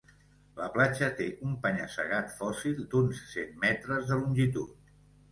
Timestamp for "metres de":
3.65-4.17